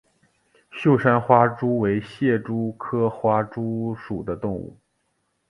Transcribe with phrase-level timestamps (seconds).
[0.71, 4.75] 秀山花蛛为蟹蛛科花蛛属的动物。